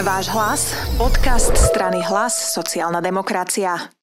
[0.00, 3.99] Váš hlas, podcast strany Hlas, sociálna demokracia.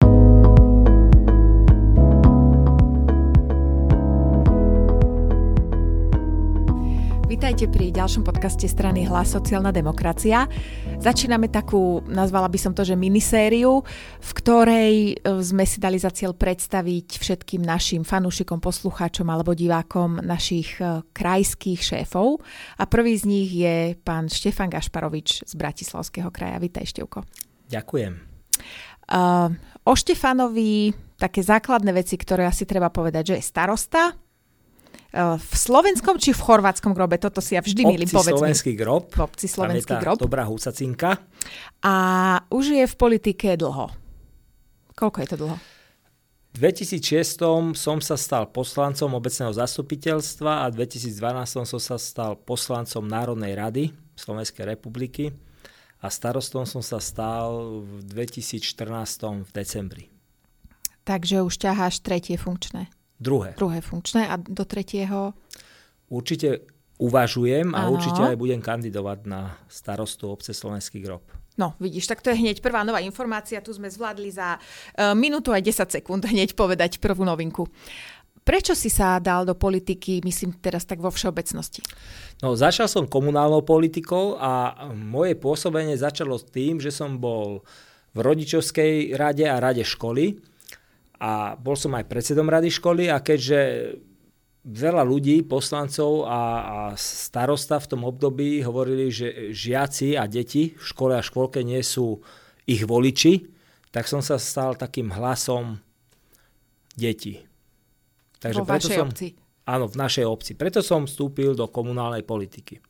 [7.42, 10.46] Vítajte pri ďalšom podcaste strany Hlas sociálna demokracia.
[11.02, 13.82] Začíname takú, nazvala by som to, že minisériu,
[14.22, 20.22] v ktorej e, sme si dali za cieľ predstaviť všetkým našim fanúšikom, poslucháčom alebo divákom
[20.22, 22.46] našich e, krajských šéfov.
[22.78, 26.62] A prvý z nich je pán Štefan Gašparovič z Bratislavského kraja.
[26.62, 27.26] Vítaj, Števko.
[27.74, 28.22] Ďakujem.
[29.10, 29.50] Uh,
[29.90, 34.14] o Štefanovi také základné veci, ktoré asi treba povedať, že je starosta,
[35.12, 37.20] v slovenskom či v chorvátskom grobe?
[37.20, 39.12] Toto si ja vždy milím, povedz slovenský grob.
[39.12, 40.16] V obci slovenský grob.
[40.16, 41.20] dobrá husacinka.
[41.84, 41.96] A
[42.48, 43.92] už je v politike dlho.
[44.96, 45.58] Koľko je to dlho?
[46.52, 53.08] V 2006 som sa stal poslancom obecného zastupiteľstva a v 2012 som sa stal poslancom
[53.08, 53.84] Národnej rady
[54.20, 55.32] Slovenskej republiky
[56.04, 60.04] a starostom som sa stal v 2014 v decembri.
[61.08, 62.92] Takže už ťaháš tretie funkčné.
[63.22, 63.54] Druhé.
[63.54, 65.38] Druhé funkčné a do tretieho?
[66.10, 66.66] Určite
[66.98, 67.94] uvažujem a ano.
[67.94, 71.22] určite aj budem kandidovať na starostu obce Slovenský grob.
[71.54, 73.62] No, vidíš, tak to je hneď prvá nová informácia.
[73.62, 77.70] Tu sme zvládli za uh, minútu aj 10 sekúnd hneď povedať prvú novinku.
[78.42, 81.86] Prečo si sa dal do politiky, myslím teraz tak vo všeobecnosti?
[82.42, 87.62] No, začal som komunálnou politikou a moje pôsobenie začalo s tým, že som bol
[88.18, 90.42] v rodičovskej rade a rade školy
[91.22, 93.94] a bol som aj predsedom rady školy a keďže
[94.66, 100.82] veľa ľudí, poslancov a, a starosta v tom období hovorili, že žiaci a deti v
[100.82, 102.22] škole a škôlke nie sú
[102.66, 103.46] ich voliči,
[103.94, 105.78] tak som sa stal takým hlasom
[106.98, 107.42] detí.
[108.42, 109.28] Takže Vo preto vašej som, obci?
[109.70, 110.52] Áno, v našej obci.
[110.58, 112.82] Preto som vstúpil do komunálnej politiky.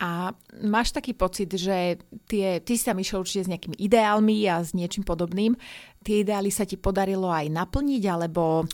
[0.00, 0.32] A
[0.64, 4.72] máš taký pocit, že tie, ty si tam išiel určite s nejakými ideálmi a s
[4.72, 5.54] niečím podobným.
[6.02, 8.64] Tie ideály sa ti podarilo aj naplniť, alebo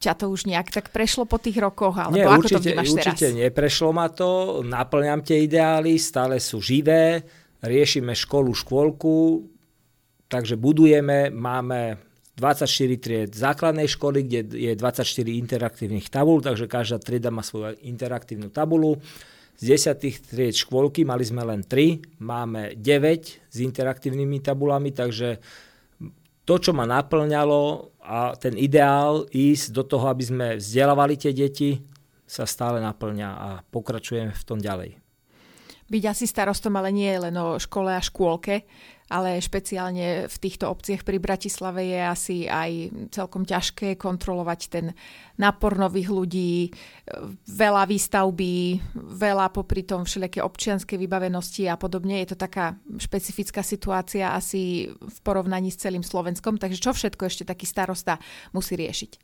[0.00, 1.96] ťa to už nejak tak prešlo po tých rokoch?
[1.96, 3.40] Alebo Nie, ako určite, to určite teraz?
[3.40, 4.60] neprešlo ma to.
[4.64, 7.24] Naplňam tie ideály, stále sú živé.
[7.60, 9.44] Riešime školu, škôlku,
[10.32, 12.00] takže budujeme, máme
[12.40, 12.64] 24
[12.96, 15.04] tried základnej školy, kde je 24
[15.36, 18.96] interaktívnych tabul, takže každá trieda má svoju interaktívnu tabulu.
[19.60, 25.36] Z desiatých tried škôlky mali sme len 3, máme 9 s interaktívnymi tabulami, takže
[26.48, 31.76] to, čo ma naplňalo a ten ideál ísť do toho, aby sme vzdelávali tie deti,
[32.24, 34.96] sa stále naplňa a pokračujeme v tom ďalej.
[35.90, 38.64] Byť asi starostom, ale nie len o škole a škôlke,
[39.10, 42.70] ale špeciálne v týchto obciach pri Bratislave je asi aj
[43.10, 44.94] celkom ťažké kontrolovať ten
[45.34, 46.70] nápor nových ľudí,
[47.50, 52.22] veľa výstavby, veľa popri tom všelijaké občianske vybavenosti a podobne.
[52.22, 57.42] Je to taká špecifická situácia asi v porovnaní s celým Slovenskom, takže čo všetko ešte
[57.42, 58.22] taký starosta
[58.54, 59.18] musí riešiť?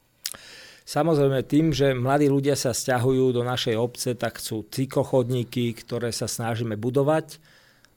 [0.87, 6.31] Samozrejme tým, že mladí ľudia sa stiahujú do našej obce, tak sú cyklochodníky, ktoré sa
[6.31, 7.43] snažíme budovať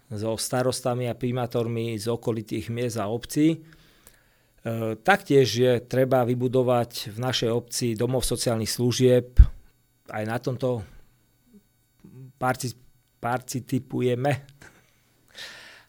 [0.09, 3.47] so starostami a primátormi z okolitých miest a obcí.
[3.53, 3.57] E,
[4.97, 9.37] taktiež je treba vybudovať v našej obci domov sociálnych služieb.
[10.09, 10.81] Aj na tomto
[13.21, 14.31] participujeme.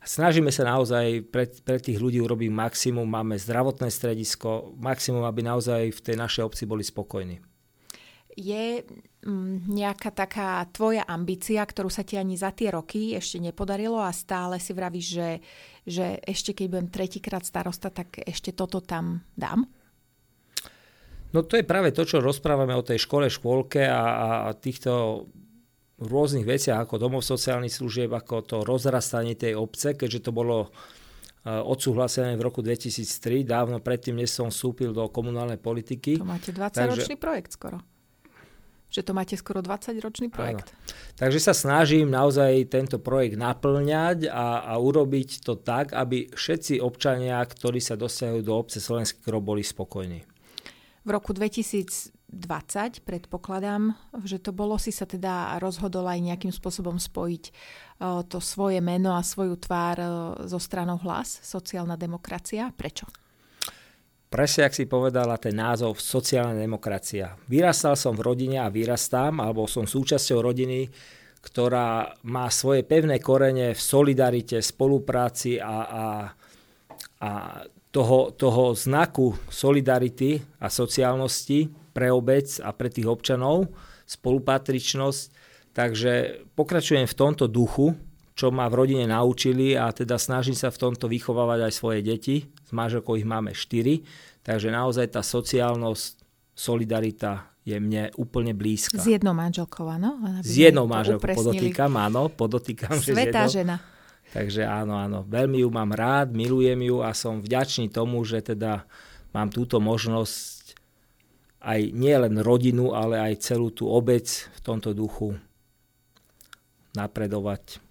[0.00, 3.04] Snažíme sa naozaj pre, pre tých ľudí urobiť maximum.
[3.04, 7.40] Máme zdravotné stredisko, maximum, aby naozaj v tej našej obci boli spokojní.
[8.36, 8.80] Je
[9.68, 14.56] nejaká taká tvoja ambícia, ktorú sa ti ani za tie roky ešte nepodarilo a stále
[14.56, 15.30] si vravíš, že,
[15.84, 19.68] že ešte keď budem tretíkrát starosta, tak ešte toto tam dám?
[21.30, 24.02] No to je práve to, čo rozprávame o tej škole, škôlke a,
[24.48, 25.28] a týchto
[26.00, 30.68] rôznych veciach ako domov sociálnych služieb, ako to rozrastanie tej obce, keďže to bolo e,
[31.52, 36.16] odsúhlasené v roku 2003, dávno predtým, než som vstúpil do komunálnej politiky.
[36.16, 37.84] To máte 20-ročný projekt skoro
[38.90, 40.74] že to máte skoro 20-ročný projekt.
[40.74, 41.16] Áno.
[41.16, 47.38] Takže sa snažím naozaj tento projekt naplňať a, a urobiť to tak, aby všetci občania,
[47.38, 50.26] ktorí sa dosiahujú do obce Slovenský krok, boli spokojní.
[51.00, 52.12] V roku 2020
[53.08, 53.96] predpokladám,
[54.26, 59.16] že to bolo, si sa teda rozhodol aj nejakým spôsobom spojiť uh, to svoje meno
[59.16, 60.10] a svoju tvár uh,
[60.44, 62.68] so stranou hlas, sociálna demokracia.
[62.76, 63.08] Prečo?
[64.30, 67.34] Presne, ak si povedala ten názov sociálna demokracia.
[67.50, 70.86] Vyrastal som v rodine a vyrastám, alebo som súčasťou rodiny,
[71.42, 76.04] ktorá má svoje pevné korene v solidarite, spolupráci a, a,
[77.26, 77.30] a
[77.90, 83.66] toho, toho znaku solidarity a sociálnosti pre obec a pre tých občanov,
[84.06, 85.22] spolupatričnosť.
[85.74, 87.98] Takže pokračujem v tomto duchu,
[88.40, 92.48] čo ma v rodine naučili a teda snažím sa v tomto vychovávať aj svoje deti.
[92.64, 94.00] S manželkou ich máme štyri,
[94.40, 96.24] takže naozaj tá sociálnosť,
[96.56, 98.96] solidarita je mne úplne blízka.
[98.96, 100.16] S jednou manželkou, áno?
[100.40, 102.96] S jednou manželkou, podotýkam, áno, podotýkam.
[102.96, 103.76] Svetá žena.
[104.32, 108.88] Takže áno, áno, veľmi ju mám rád, milujem ju a som vďačný tomu, že teda
[109.36, 110.80] mám túto možnosť
[111.60, 115.36] aj nielen rodinu, ale aj celú tú obec v tomto duchu
[116.96, 117.89] napredovať.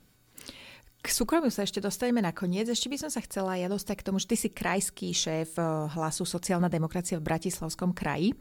[0.99, 2.67] K súkromiu sa ešte dostaneme nakoniec.
[2.67, 5.65] Ešte by som sa chcela ja dostať k tomu, že ty si krajský šéf eh,
[5.95, 8.35] hlasu Sociálna demokracia v Bratislavskom kraji.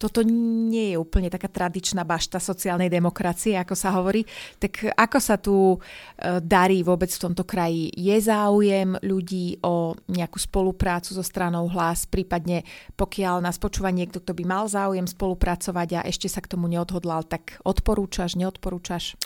[0.00, 4.24] Toto nie je úplne taká tradičná bašta sociálnej demokracie, ako sa hovorí.
[4.56, 7.92] Tak ako sa tu eh, darí vôbec v tomto kraji?
[7.92, 12.64] Je záujem ľudí o nejakú spoluprácu so stranou hlas, prípadne
[12.96, 17.28] pokiaľ nás počúva niekto, kto by mal záujem spolupracovať a ešte sa k tomu neodhodlal,
[17.28, 19.20] tak odporúčaš, neodporúčaš?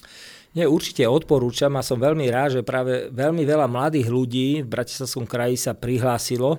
[0.59, 5.26] Nie, určite odporúčam a som veľmi rád, že práve veľmi veľa mladých ľudí v Bratislavskom
[5.26, 6.59] kraji sa prihlásilo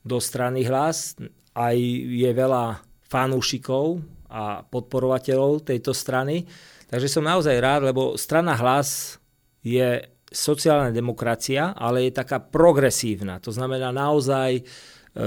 [0.00, 1.16] do strany hlas.
[1.52, 3.98] Aj je veľa fanúšikov
[4.30, 6.46] a podporovateľov tejto strany.
[6.86, 9.18] Takže som naozaj rád, lebo strana hlas
[9.66, 13.42] je sociálna demokracia, ale je taká progresívna.
[13.42, 14.62] To znamená naozaj
[15.10, 15.26] E,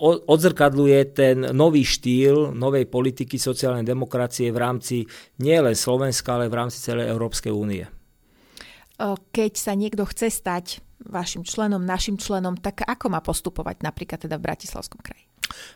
[0.00, 4.96] odzrkadluje ten nový štýl novej politiky sociálnej demokracie v rámci
[5.44, 7.84] nielen Slovenska, ale v rámci celej Európskej únie.
[7.84, 7.90] E,
[9.28, 14.40] keď sa niekto chce stať vašim členom, našim členom, tak ako má postupovať napríklad teda
[14.40, 15.28] v Bratislavskom kraji?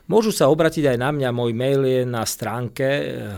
[0.07, 2.85] Môžu sa obratiť aj na mňa, môj mail je na stránke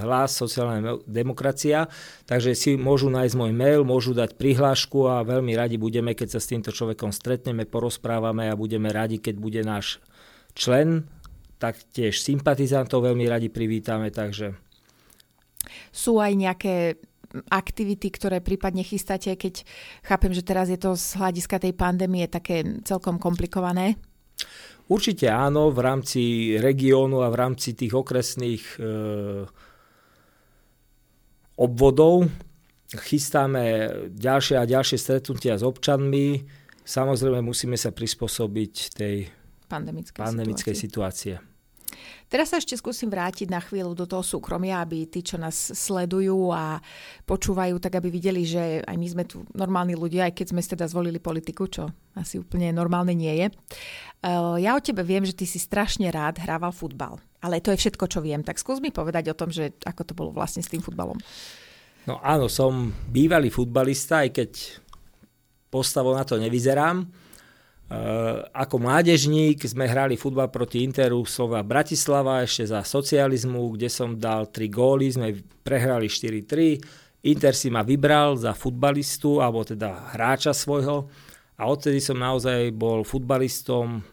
[0.05, 1.89] Hlas sociálna demokracia,
[2.29, 6.39] takže si môžu nájsť môj mail, môžu dať prihlášku a veľmi radi budeme, keď sa
[6.39, 9.97] s týmto človekom stretneme, porozprávame a budeme radi, keď bude náš
[10.53, 11.09] člen,
[11.57, 14.53] tak tiež sympatizantov veľmi radi privítame, takže...
[15.91, 16.75] Sú aj nejaké
[17.51, 19.67] aktivity, ktoré prípadne chystáte, keď
[20.05, 23.99] chápem, že teraz je to z hľadiska tej pandémie také celkom komplikované?
[24.87, 28.79] Určite áno, v rámci regiónu a v rámci tých okresných e,
[31.59, 32.31] obvodov
[32.95, 36.47] chystáme ďalšie a ďalšie stretnutia s občanmi.
[36.87, 39.27] Samozrejme musíme sa prispôsobiť tej
[39.67, 41.35] pandemickej, pandemickej situácie.
[41.35, 41.56] situácie.
[42.27, 46.51] Teraz sa ešte skúsim vrátiť na chvíľu do toho súkromia, aby tí, čo nás sledujú
[46.51, 46.83] a
[47.23, 50.85] počúvajú, tak aby videli, že aj my sme tu normálni ľudia, aj keď sme teda
[50.91, 51.87] zvolili politiku, čo
[52.19, 53.47] asi úplne normálne nie je.
[53.47, 57.79] Eh, ja o tebe viem, že ty si strašne rád hrával futbal, ale to je
[57.79, 58.43] všetko, čo viem.
[58.43, 61.15] Tak skús mi povedať o tom, že ako to bolo vlastne s tým futbalom.
[62.07, 64.51] No áno, som bývalý futbalista, aj keď
[65.67, 67.26] postavou na to nevyzerám.
[67.87, 74.19] Eh, ako mládežník sme hrali futbal proti Interu Slova Bratislava ešte za socializmu, kde som
[74.19, 75.31] dal 3 góly, sme
[75.63, 76.83] prehrali 4-3.
[77.31, 81.07] Inter si ma vybral za futbalistu, alebo teda hráča svojho.
[81.55, 84.03] A odtedy som naozaj bol futbalistom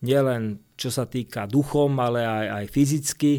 [0.00, 3.32] nielen čo sa týka duchom, ale aj, aj fyzicky.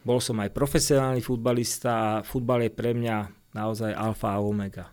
[0.00, 3.16] Bol som aj profesionálny futbalista a futbal je pre mňa
[3.52, 4.88] naozaj alfa a omega.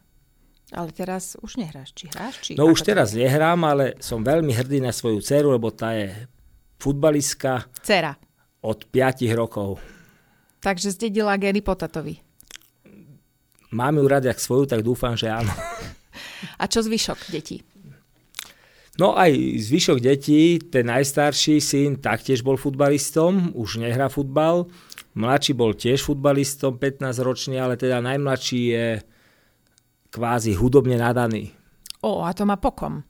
[0.75, 2.43] Ale teraz už nehráš, či hráš?
[2.43, 3.23] Či no už teraz je?
[3.23, 6.11] nehrám, ale som veľmi hrdý na svoju dceru, lebo tá je
[6.75, 7.71] futbalistka.
[7.79, 8.19] Cera.
[8.59, 9.79] Od 5 rokov.
[10.59, 12.19] Takže zdedila geny po tatovi.
[13.71, 15.51] Mám ju rád jak svoju, tak dúfam, že áno.
[16.61, 17.63] A čo zvyšok detí?
[18.97, 19.29] No aj
[19.61, 24.65] zvyšok detí, ten najstarší syn taktiež bol futbalistom, už nehrá futbal.
[25.13, 28.87] Mladší bol tiež futbalistom, 15 ročný, ale teda najmladší je
[30.09, 31.51] kvázi hudobne nadaný.
[32.03, 33.03] O, a to má pokom.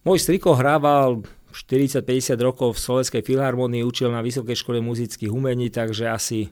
[0.00, 1.22] Môj striko hrával
[1.52, 6.48] 40-50 rokov v Slovenskej filharmonii, učil na Vysokej škole muzických umení, takže asi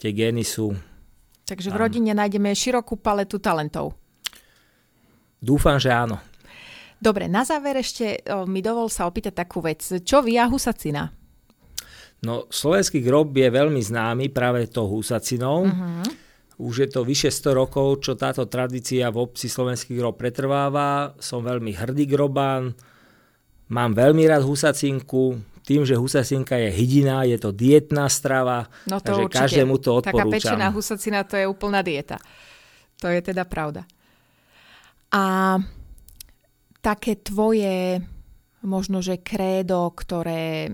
[0.00, 0.74] tie gény sú...
[1.48, 3.96] Takže v rodine nájdeme širokú paletu talentov.
[5.40, 6.20] Dúfam, že áno.
[6.98, 8.20] Dobre, na záver ešte
[8.50, 9.80] mi dovol sa opýtať takú vec.
[9.80, 11.06] Čo via husacina?
[12.26, 15.70] No, slovenský grob je veľmi známy práve to husacinou.
[15.70, 16.02] Uh-huh.
[16.58, 21.14] Už je to vyše 100 rokov, čo táto tradícia v obci Slovenský grob pretrváva.
[21.22, 22.74] Som veľmi hrdý grobán,
[23.70, 29.12] mám veľmi rád husacinku, tým, že husacinka je hydina, je to dietná strava, no to
[29.12, 29.38] takže určite.
[29.44, 30.32] každému to odporúčam.
[30.32, 32.16] Taká pečená husacina, to je úplná dieta.
[32.98, 33.84] To je teda pravda.
[35.12, 35.56] A
[36.80, 38.00] také tvoje
[38.62, 40.72] možno, že krédo, ktoré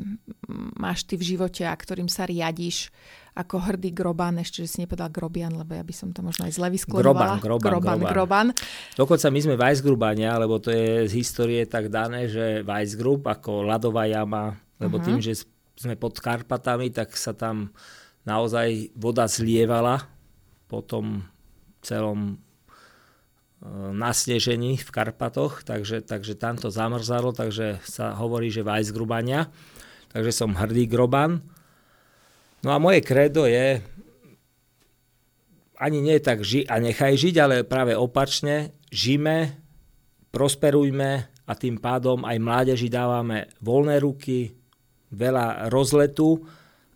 [0.77, 2.89] máš ty v živote a ktorým sa riadiš,
[3.35, 6.55] ako hrdý groban, ešte, že si nepovedal grobian, lebo ja by som to možno aj
[6.55, 7.43] zle vysklonovala.
[7.43, 8.13] Groban, groban, groban, groban.
[8.15, 8.47] groban.
[8.95, 14.07] Dokonca my sme Weissgrubania, lebo to je z histórie tak dané, že Weissgrub ako ľadová
[14.07, 15.07] jama, lebo uh-huh.
[15.11, 15.43] tým, že
[15.75, 17.75] sme pod Karpatami, tak sa tam
[18.23, 20.07] naozaj voda zlievala
[20.71, 21.27] po tom
[21.83, 22.39] celom
[23.97, 29.49] nasnežení v Karpatoch, takže, takže tam to zamrzalo, takže sa hovorí, že Weissgrubania.
[30.13, 31.43] Takže som hrdý groban.
[32.63, 33.83] No a moje kredo je
[35.75, 39.59] ani nie tak ži a nechaj žiť, ale práve opačne, žime,
[40.31, 41.11] prosperujme
[41.45, 44.55] a tým pádom aj mládeži dávame voľné ruky,
[45.11, 46.47] veľa rozletu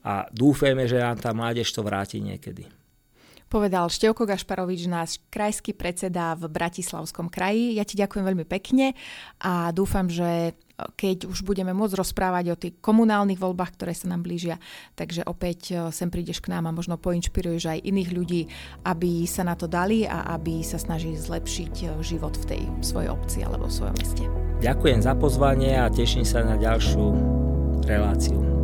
[0.07, 2.78] a dúfajme, že nám tá mládež to vráti niekedy.
[3.49, 7.81] Povedal Števko Gašparovič, náš krajský predseda v Bratislavskom kraji.
[7.81, 8.93] Ja ti ďakujem veľmi pekne
[9.41, 10.53] a dúfam, že
[10.95, 14.63] keď už budeme môcť rozprávať o tých komunálnych voľbách, ktoré sa nám blížia,
[14.95, 18.43] takže opäť e, sem prídeš k nám a možno poinšpiruješ aj iných ľudí,
[18.87, 23.11] aby sa na to dali a aby sa snažili zlepšiť e, život v tej svojej
[23.11, 24.25] obci alebo v svojom meste.
[24.63, 27.03] Ďakujem za pozvanie a teším sa na ďalšiu
[27.83, 28.58] reláciu.